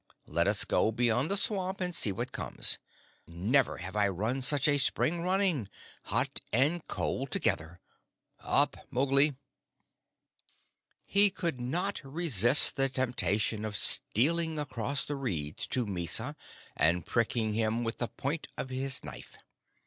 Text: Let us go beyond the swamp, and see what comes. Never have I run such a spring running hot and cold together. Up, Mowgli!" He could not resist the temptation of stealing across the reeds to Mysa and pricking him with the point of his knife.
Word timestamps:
Let 0.25 0.47
us 0.47 0.65
go 0.65 0.91
beyond 0.91 1.29
the 1.29 1.37
swamp, 1.37 1.79
and 1.79 1.93
see 1.93 2.11
what 2.11 2.31
comes. 2.31 2.79
Never 3.27 3.77
have 3.77 3.95
I 3.95 4.07
run 4.07 4.41
such 4.41 4.67
a 4.67 4.79
spring 4.79 5.21
running 5.21 5.69
hot 6.05 6.39
and 6.51 6.83
cold 6.87 7.29
together. 7.29 7.79
Up, 8.39 8.77
Mowgli!" 8.89 9.35
He 11.05 11.29
could 11.29 11.59
not 11.61 12.01
resist 12.03 12.77
the 12.77 12.89
temptation 12.89 13.63
of 13.63 13.75
stealing 13.77 14.57
across 14.57 15.05
the 15.05 15.15
reeds 15.15 15.67
to 15.67 15.85
Mysa 15.85 16.35
and 16.75 17.05
pricking 17.05 17.53
him 17.53 17.83
with 17.83 17.99
the 17.99 18.07
point 18.07 18.47
of 18.57 18.69
his 18.71 19.03
knife. 19.03 19.37